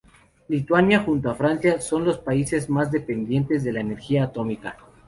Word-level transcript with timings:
Lituania 0.49 1.01
junto 1.03 1.29
a 1.29 1.35
Francia 1.35 1.79
son 1.79 2.05
los 2.05 2.17
países 2.17 2.67
más 2.71 2.91
dependientes 2.91 3.63
de 3.63 3.71
la 3.71 3.81
energía 3.81 4.23
atómica. 4.23 4.75